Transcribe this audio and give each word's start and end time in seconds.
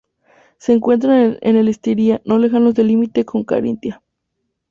Se 0.57 0.73
encuentra 0.73 1.23
en 1.41 1.55
el 1.57 1.67
Estiria 1.67 2.23
no 2.25 2.39
lejos 2.39 2.73
del 2.73 2.87
límite 2.87 3.23
con 3.23 3.43
Carintia. 3.43 4.01